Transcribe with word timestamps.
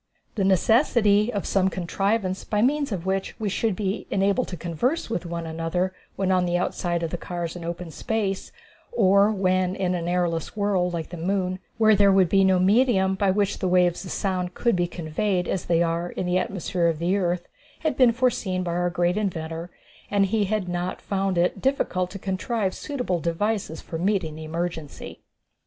The 0.33 0.43
necessity 0.43 1.31
of 1.31 1.45
some 1.45 1.69
contrivance 1.69 2.43
by 2.43 2.63
means 2.63 2.91
of 2.91 3.05
which 3.05 3.39
we 3.39 3.49
should 3.49 3.75
be 3.75 4.07
enabled 4.09 4.47
to 4.47 4.57
converse 4.57 5.11
with 5.11 5.27
one 5.27 5.45
another 5.45 5.93
when 6.15 6.31
on 6.31 6.45
the 6.47 6.57
outside 6.57 7.03
of 7.03 7.11
the 7.11 7.19
cars 7.19 7.55
in 7.55 7.63
open 7.63 7.91
space, 7.91 8.51
or 8.91 9.31
when 9.31 9.75
in 9.75 9.93
an 9.93 10.07
airless 10.07 10.57
world, 10.57 10.91
like 10.91 11.09
the 11.09 11.17
moon, 11.17 11.59
where 11.77 11.93
there 11.95 12.11
would 12.11 12.29
be 12.29 12.43
no 12.43 12.57
medium 12.57 13.13
by 13.13 13.29
which 13.29 13.59
the 13.59 13.67
waves 13.67 14.03
of 14.03 14.09
sound 14.11 14.55
could 14.55 14.75
be 14.75 14.87
conveyed 14.87 15.47
as 15.47 15.65
they 15.65 15.83
are 15.83 16.09
in 16.09 16.25
the 16.25 16.39
atmosphere 16.39 16.87
of 16.87 16.97
the 16.97 17.15
earth, 17.15 17.47
had 17.81 17.95
been 17.95 18.11
foreseen 18.11 18.63
by 18.63 18.73
our 18.73 18.89
great 18.89 19.17
inventor, 19.17 19.69
and 20.09 20.25
he 20.25 20.45
had 20.45 20.67
not 20.67 20.99
found 20.99 21.37
it 21.37 21.61
difficult 21.61 22.09
to 22.09 22.17
contrive 22.17 22.73
suitable 22.73 23.19
devices 23.19 23.81
for 23.81 23.99
meeting 23.99 24.33
the 24.33 24.45
emergency. 24.45 25.21